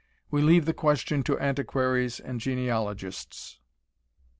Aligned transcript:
We 0.31 0.41
leave 0.41 0.65
the 0.65 0.73
question 0.73 1.21
to 1.25 1.39
antiquaries 1.39 2.19
and 2.19 2.41
genealogists. 2.41 3.59